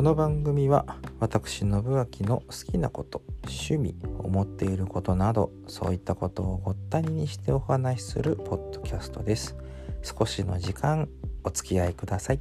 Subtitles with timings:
[0.00, 9.58] この番組は私信明の好きなこと趣味思っていることなどそういったことをごったににしてお話しするポッドキャストです。
[10.00, 11.06] 少しの時間
[11.44, 12.40] お付き合いください。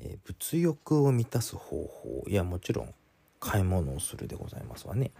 [0.00, 2.92] え物欲を満たす方法いやもちろん
[3.38, 5.12] 買い物をするでございますわね。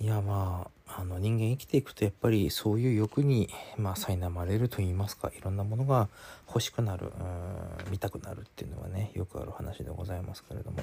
[0.00, 6.08] いやまああの人間生きていくとやっぱりそういう欲にまあ苛まれると言いますかいろんなものが
[6.46, 10.78] 欲しくなるうん見たくなるっていうのはねよくある話でございますけれども。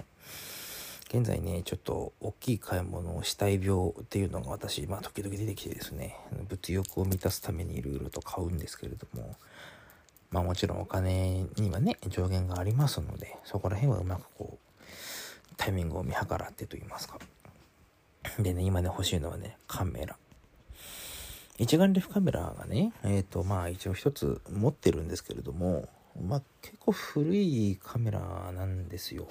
[1.07, 6.17] 現在ねちょっと大きい買い物をしたい病っていうのが私まあ時々出てきてですね
[6.49, 9.35] 物欲を満たすためにいろいろと買うんですけれども
[10.31, 17.19] まあもちろんお金にはね上限がありますのでそこら辺はうまくこうタイミングを見計らってと言いますか。
[18.39, 20.17] でね、今ね、欲しいのはね、カメラ。
[21.57, 25.87] 一眼レフカメラがね、えっ、と、まあ一応一つ持ってるんですけれども、
[26.21, 29.27] まあ結構古いカメラなんですよ。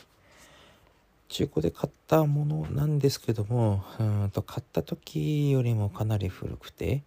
[1.28, 7.03] 中古で買ったものなんですけども、うんと買った時よりもかなり古くて、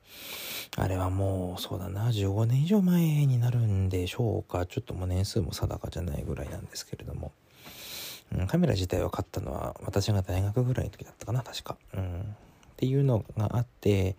[0.76, 4.66] あれはもうそうだな、15年以上前になるんでしょうか。
[4.66, 7.32] ちょっともう年数も定かじゃないぐらいなんですけれども。
[8.36, 12.24] うんカメラ自体を買ったのは私が大学ぐらいの時だったかな確か、うん、っ
[12.76, 14.16] ていうのがあって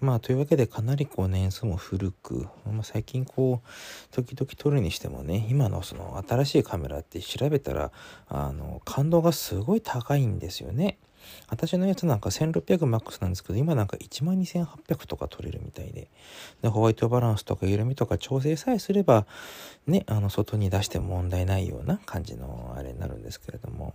[0.00, 3.68] まあというわけでかなりこう年数も古く、まあ、最近こう
[4.14, 7.92] 時々撮るにしてもね今のその新しいカメラって調べたら
[8.28, 10.98] あの感動がすごい高いんですよね。
[11.48, 16.08] 私のやつなんか 1600MAX なんですけど今なんか12800とか取れるみたいで。
[16.62, 19.26] でホワイトバランスとか緩みとか調整さえすれば
[19.86, 23.94] ねあの外に出しても問題ないような感じのあれになるんですけれども。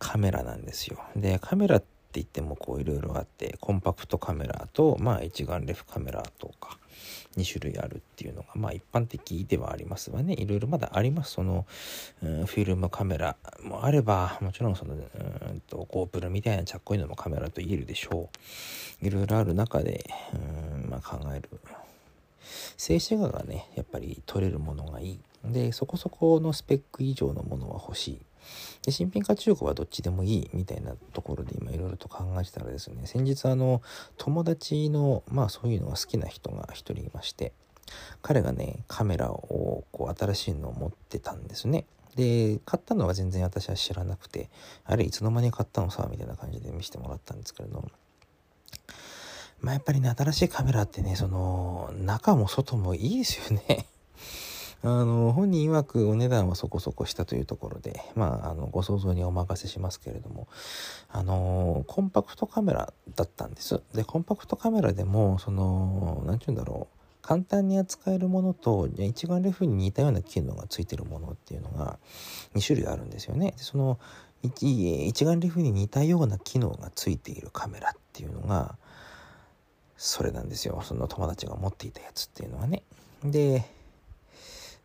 [0.00, 0.98] カメラなんですよ。
[1.16, 6.78] でカメラってって言ってもこういろいろあってコンパクトカメラとまあ一眼レフカメラとか
[7.36, 10.34] 2種類あるっていうのがまあ一般的ではありますわね。
[10.34, 11.32] いろいろまだあります。
[11.32, 11.66] その、
[12.20, 18.28] フィルムカメラもあればもちろんそのうんと GoPro みたいなちゃっこいのもカメラと言えるでしょ
[19.02, 19.06] う。
[19.06, 21.50] いろいろある中でうんまあ考える。
[22.76, 25.20] 静止画がねやっぱり撮れるものがいい。
[25.44, 28.20] でそこそこのスペック以上のものは欲しい。
[28.82, 33.82] で新品か中古はどっちでもいいみたいなところで今いろいろと考えてたらですね先日あの
[34.16, 37.52] 友達のまあそういうのが好きな人が一人いまして
[38.22, 41.84] 彼がねカメラをこう新しいのを持ってたんですね。
[42.16, 44.48] で買ったのは全然私は知らなくて
[44.84, 47.90] あれいつの間に買ったのさみたいな感じで見せてもらったんですけれど
[49.60, 53.86] まあやっぱりね新しいカメラってねその中も外もいいですよね。
[54.82, 60.48] あの本人曰くお値段はそこそこしたというところで、まあ、あのご想像にお任せしますけれども
[61.08, 71.98] あのコンパクトカメラだったんですでコンパクトカメラでもその何て言うんだろう簡単に扱えるものと一眼レフに似たような機能がついてるものっていうのが
[72.54, 73.54] 2種類あるんですよね。
[73.56, 73.98] でその
[74.42, 78.76] 一一眼レフに似たような機能がついているカメラっていうのが
[79.96, 82.82] それなんですよその友達が持っていたやつっていうのはね。
[83.24, 83.64] で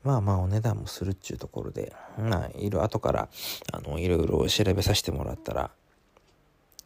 [0.03, 3.29] まあまあお値段もするっちゅうところで、まあ、いろ後から
[3.71, 5.71] あのいろいろ調べさせてもらったら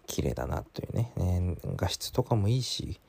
[0.08, 3.00] 綺麗だなというね、ね、画質とかもいいし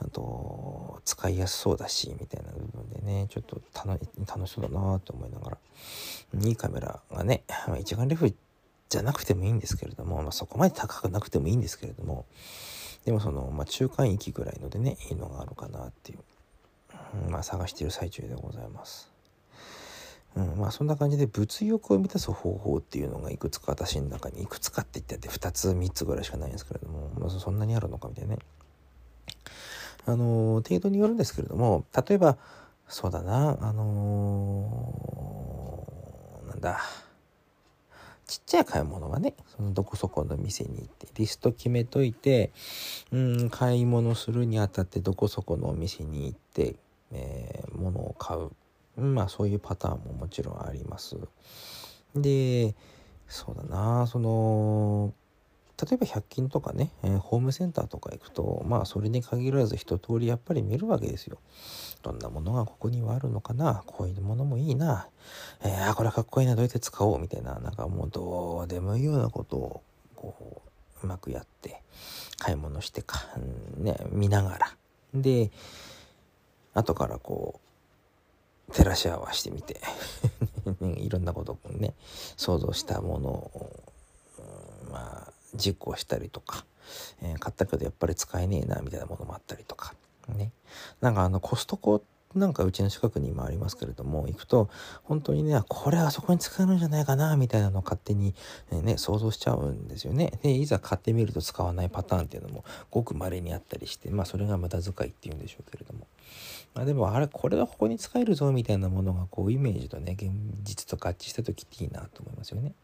[0.00, 5.58] あと使いやすそうだしみたいな部分でねちょっと楽しそうだなと思いながら
[6.40, 8.32] いいカメラがね、まあ、一眼レフ
[8.88, 12.26] じゃなくてもいいんですけれども、まあ、そこまで高くなくてもいいんですけれども
[13.04, 19.17] でもその、まあ、中間域ぐらいのでねいいのがあるかなっていう、まあ探している最中でございます。
[20.36, 28.40] うん、まあそんな感じで物欲を満たす方法っていうのがいくつか私の中にいくつかって言ってて2つ3つぐらいしかないんですけれども、まあ、そんなにあるのかみたいなね。
[30.06, 32.38] あの程度によるんですけれども例えば
[32.88, 36.80] そうだなあのー、なんだ
[38.26, 42.52] ちっちゃい買い物はねそのどこそこの店に行ってリスト決めといて
[43.12, 46.76] うん買い物するにあたってどこそこのお店に行って、
[47.12, 48.50] えー、物を買う。
[48.98, 51.16] まあそういうパターンももちろんあります。
[52.14, 52.74] で
[53.26, 55.12] そうだなその
[55.80, 61.38] 例えば100均とかね、えー、ホームセンターとか行くとまあそれに限らず一通りやっぱり見るわけですよ。
[62.02, 65.08] どんなものがここにはあるのかなこういうものもいいな、
[65.62, 69.82] えー、あこれかっこいいなどうやって使おうみたいななんかもうどうでもいいようなことを
[70.16, 70.62] こ
[71.02, 71.82] ううまくやって
[72.38, 73.26] 買い物してか、
[73.76, 74.76] ね、見ながら
[75.14, 75.50] で
[76.74, 77.67] 後からこう
[78.72, 79.80] 照らし合わせてみて。
[80.98, 81.94] いろんなことをね
[82.36, 83.82] 想像したものを、
[84.90, 86.66] まあ実行したりとか、
[87.22, 89.94] えー、買ったけどやっぱり使えねえなみたいなものもあったりとか
[90.28, 90.52] ね。
[91.00, 92.02] なんかあのコストコ
[92.34, 94.68] なんかうちの近くにもありますけれども行くと
[95.02, 98.34] 本当にねこれあそこに使えるんじゃないかなみたいなのを勝手に
[98.70, 100.32] ね想像しちゃうんですよね。
[100.42, 106.06] でいざ買ってみると使わないパターンっていうのもごく稀にあったりしてまあそれが無駄遣いっていうんでしょうけれども。
[106.74, 110.30] まあ、でもあれこれはここに使えるぞみたいなものがこうイメージとね現
[110.62, 112.74] 実と合致した時っていいなと思いますよね。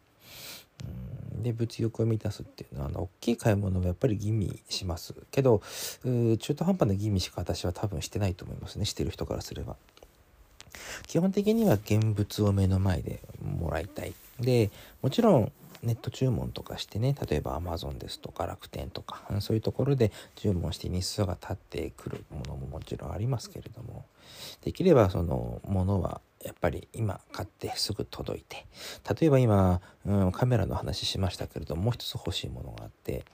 [1.43, 5.61] で物欲を満たすっていうのはあの大きい買い物はやっぱり吟味しますけど
[6.03, 9.77] 中途半端な吟味しか私は多分してないと思いますねしてる人からすれば。
[11.07, 14.15] 基本的には現物を目の前でもらいたい。
[14.41, 14.71] で
[15.03, 15.53] もちろん
[15.85, 24.05] ネット注文とかしてね例えば Amazon ですとか楽天とかそういうところで注文して日数が経ってくるものももちろんありますけれども
[24.63, 28.67] できればそのものはやっぱり今買ってすぐ届いて
[29.19, 33.25] 例えば今、うん、カメラの話しましたけれどもう一つ欲しいものがあって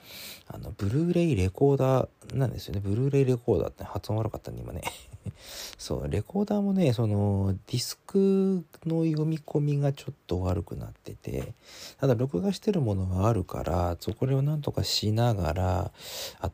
[0.47, 4.83] あのブルーレイレコーダーなんですよねブルーレイレコーダーって発音悪かったね今ね
[5.77, 11.55] そうレコーダーもねそのディスクの読み込みがちょっと悪くなってて
[11.99, 15.93] ただ録画してるものがあるからそこをなんとかしながら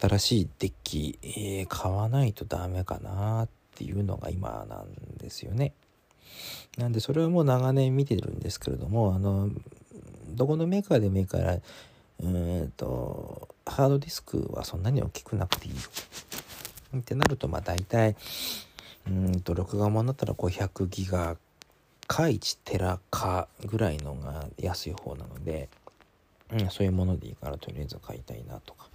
[0.01, 5.75] 新しいデッキ、えー、買わないとダメかなっていうのが今なんですよね。
[6.79, 9.51] なんでそれはもう長年見てるんですけれどもあの
[10.29, 11.59] どこのメーカーでもいいから
[12.23, 15.81] うんとハードディスクはそんなに大きくなくていいよ。
[16.99, 18.17] ってなるとまあ大体
[19.09, 21.37] うんと録画もんだったら500ギガ
[22.07, 25.69] か1テラかぐらいのが安い方なので、
[26.53, 28.89] うん、そういうものでいいからとりあえず買いたいなとか、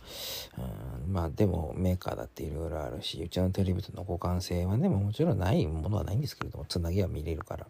[1.05, 7.67] うん、まあでもメーカーだっていろいろあるしうちのテレビとの互換性はねもちろんないものはないんですけれどもつなぎは見れるから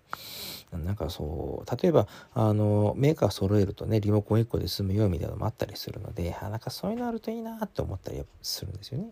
[0.77, 9.09] なんかそう例えばあのメーカー揃えるとねリモコン1個で済むよみたいなのもあったりするのであなんかそういうのあるといいなって思ったりするんですよね。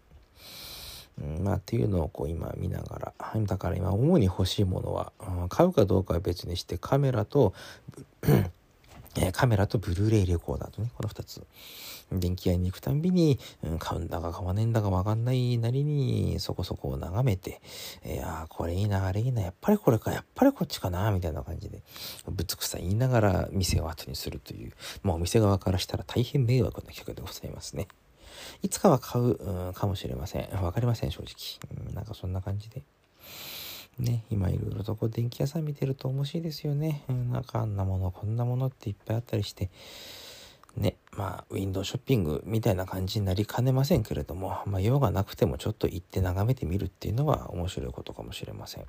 [1.21, 5.11] うん、まあっていうのをこう今見ながらだから今主に欲しいものは、
[5.41, 7.53] うん、買うかどうかは別にしてカメラと
[9.21, 11.45] えカメラとブルーレイレコーダーとねこの2つ
[12.11, 17.61] 電気屋に行くたんびに、うん、買うんだか買わねえんだか分かんないなりにそこそこを眺めて、
[18.03, 21.83] いやこれいいなあれいいなやっぱりこれかやっぱりこっちかなみたいな感じで
[22.27, 24.73] ぶつくさ言いながら店を後にするという
[25.03, 27.87] まあお店側からしたら大変迷惑な企画でございますね。
[28.61, 30.49] いつかは買う、うん、かもしれません。
[30.63, 31.85] わかりません、正直。
[31.87, 32.81] うん、なんかそんな感じで。
[33.99, 37.03] ね、今いろいろとこう電気屋さん見てると面白いですよね。
[37.31, 39.69] なんかあんなもの、こんなものっていっぱいあったりして、
[40.77, 48.85] ね、まあ、ウィンドウショッピングみたいな感じになりかねませんけれども、まあ、用がなくてもちょっと行って眺めてみるっていうのは面白いことかもしれません。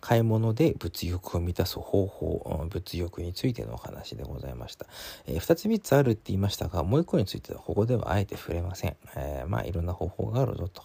[0.00, 4.86] 買い物で物欲を満たす方法、物欲についてのお話でございました。
[5.26, 8.96] えー、2つ3つあるって言いましたが、もう1個についてはここではあえて触れません。
[9.16, 10.82] えー、まあいろんな方法があるぞと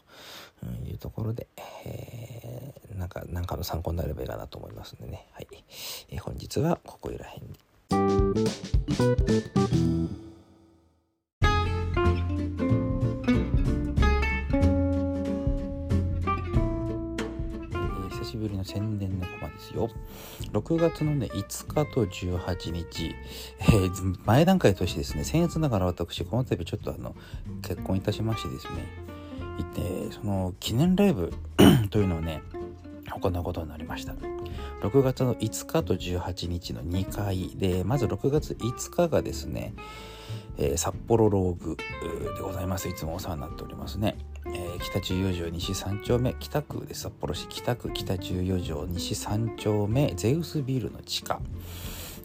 [0.86, 1.48] いうところで、
[1.86, 5.28] えー、なんか、なんかの参考になればいいかなと思いますんでね。
[5.32, 5.48] はい。
[6.10, 7.44] えー、本日はここいらへん
[18.58, 19.90] の宣伝のコマですよ。
[20.52, 23.16] 6月のね、5日と18日、
[23.60, 27.16] えー、前段階としてですね、先月ながら私、この度ちょっとあの、
[27.62, 29.08] 結婚いたしましてですね、
[29.58, 31.34] 行って、その記念ライブ
[31.90, 32.42] というのをね、
[33.12, 34.14] 行うことになりました。
[34.82, 39.74] 6月の5日と18日の2回で、まず6月5日がですね、
[40.58, 41.78] えー、札幌ローグ
[42.36, 42.88] でございます。
[42.90, 44.18] いつもお世話になっておりますね。
[44.80, 51.40] 北十四条西三丁目北区で札幌市北区北十四条西三丁目ゼウスビルの地下、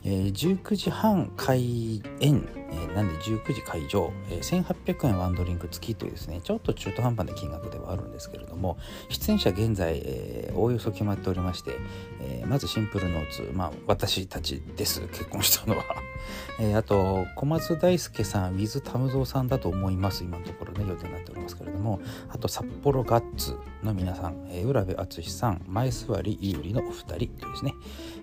[0.05, 8.79] えー、19時半開演、えー、なんで19時会場、えー、1800円ワンドリンク付きというですねちょっと中途半端な金額ではあるんですけれども
[9.09, 11.77] 出演者現在おおよそ決まっておりまして、
[12.21, 15.85] えー、まずシンプルノーツまあ私たちです結婚したのは。
[16.61, 27.75] えー、あと小松大輔さん with タムゾウさんだと思います今のところね予定になっておりますけれどもあと札幌ガッツの皆さん、えー、浦部淳さん前座り有利のお二人というですね、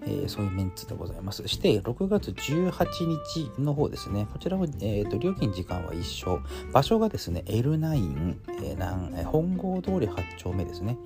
[0.05, 1.45] えー、そういうメンツでございます。
[1.47, 3.07] して6月18
[3.55, 4.27] 日の方ですね。
[4.33, 6.39] こちらも、えーと、料金時間は一緒。
[6.73, 10.97] 場所がですね L9、えー、本郷通り8丁目ですね。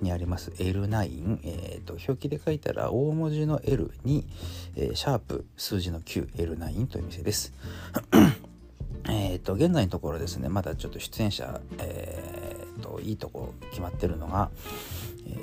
[0.00, 0.50] にあります。
[0.52, 4.26] L9、えーと、表記で書いたら大文字の L に、
[4.76, 7.52] えー、シャープ数字の 9L9 という店です。
[9.08, 14.50] えっと現在のところですねまだちょっと出演者、えーと、いいとこ決まってるのが、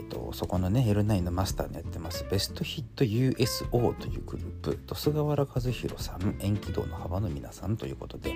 [0.03, 3.65] ーと、そこのね L9 のマスターのやってますベストヒット USO
[3.99, 8.33] というグループと菅原和弘さん延期道の幅の皆さんということで、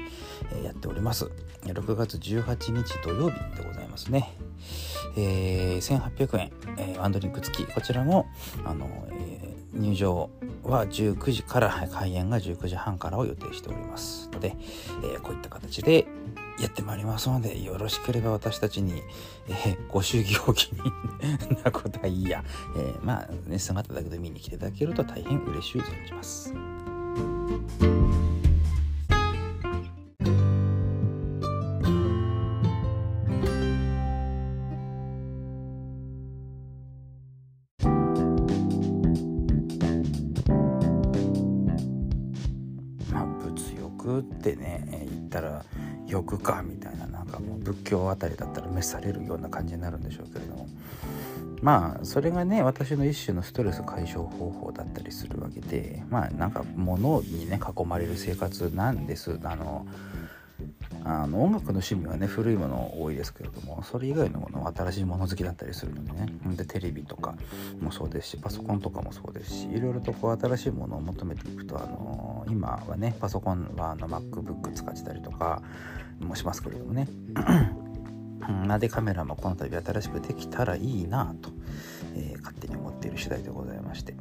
[0.52, 1.30] えー、やっております。
[1.64, 4.34] 6月18日土曜日でございますね、
[5.18, 7.72] えー、1800円、えー、ワンドリンク付き。
[7.72, 8.28] こちらも
[8.66, 10.30] あの、えー、入場
[10.64, 14.30] は19時から開演が19時半からを予定しております。
[14.32, 14.56] ので、
[15.16, 16.06] え、こういった形で
[16.60, 19.04] やってまいりますのでよろしければ私たちに、
[19.48, 20.80] えー、ご祝儀を気に
[21.64, 22.44] なことはいいや、
[22.76, 26.54] えー、まあね姿だけで見に来ていただけると大変嬉しい存じます。
[44.20, 45.64] ってねったら
[46.08, 50.68] 欲かみたいななんかもう仏教あたりだったら召されるような感じになるんでしょうけれども。
[51.62, 59.40] まあそれがね私の一種のストレス解消方法だったりするわけでまあなんか物にね囲まれる生活なんです。
[59.44, 59.86] あの
[61.04, 66.28] あの音楽の趣味はね古いもの多いですけれどもそれ以外のものは新しいもの好きだったりするのでね。
[66.56, 67.36] でテレビとか
[67.80, 75.62] もそうですしパソコンとかもそうですしいろいろとこう新しいものを求めていくとあの今はねパソコンはあの MacBook 使ってたりとか
[76.20, 77.08] もしますけれどもね。
[78.66, 81.50] なでカメラもこの度新しくできたらいいなと、
[82.16, 84.16] えー、勝手に思っている次第でございまして。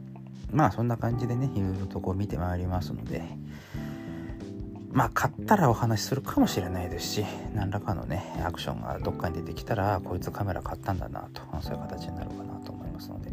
[0.50, 3.22] まあそんな感じでねいろいろとこう見てまいりますので。
[4.92, 13.30] まあ買ったらお話しするかもしれないですし何らかのねアクションがどっかに出てきたらこいつカメラ買ったんだなとそういう形になるかなと思いますので。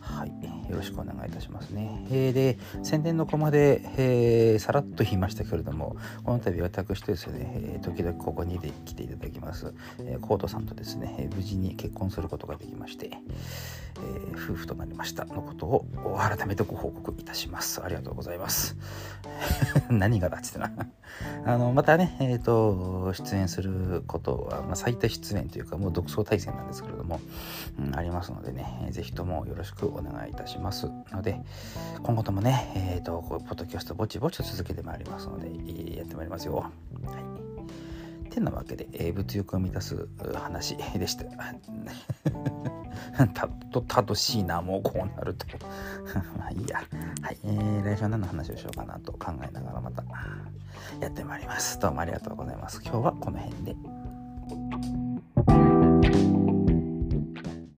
[0.00, 0.55] はい。
[0.68, 2.06] よろしくお願いいたしますね。
[2.10, 15.86] えー、で宣伝のコマで、えー、さらっと言いましたけれどもこの度私とですね、えー、時々ここにで来ていただきます、えー、コートさんとですね無事に結婚することができまして、えー、夫婦となりましたのことを
[16.18, 17.82] 改めてご報告いたします。
[17.82, 18.76] ありがとうございます。
[19.90, 20.72] 何がだっつってな
[21.44, 27.20] あのまたね、えーと、出演することは、まあ、最多出演というかもう独創対戦なんですけれども、
[27.78, 31.40] うん、ありますのでね是非ともよろしくお願いいたしますので
[32.02, 36.56] 今後ともね、えーと、とポッドキャストぼちぼちと続けてまいりますのでやってまいりますよ。
[36.56, 37.46] はい
[38.36, 41.24] てなわけで、えー、物欲を満たす話でした。
[43.32, 45.46] たと楽しいな、もうこうなると。
[46.38, 46.82] まあいいや。
[47.22, 47.38] はい。
[47.44, 50.04] えー、来週は何の話をしようかなと考えながらまた
[51.00, 51.78] やってまいります。
[51.80, 52.82] どうもありがとうございます。
[52.84, 53.76] 今日はこの辺で。